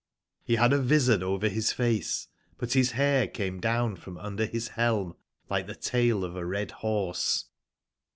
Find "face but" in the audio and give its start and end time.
1.71-2.73